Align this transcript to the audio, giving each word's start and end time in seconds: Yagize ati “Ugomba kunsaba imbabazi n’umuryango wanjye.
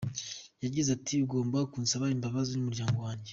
Yagize 0.63 0.89
ati 0.97 1.13
“Ugomba 1.25 1.59
kunsaba 1.73 2.05
imbabazi 2.15 2.51
n’umuryango 2.55 2.97
wanjye. 3.05 3.29